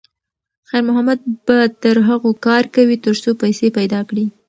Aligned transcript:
خیر 0.69 0.81
محمد 0.87 1.19
به 1.45 1.57
تر 1.81 1.97
هغو 2.09 2.29
کار 2.45 2.63
کوي 2.75 2.95
تر 3.05 3.15
څو 3.23 3.29
پیسې 3.41 3.67
پیدا 3.77 3.99
کړي. 4.09 4.25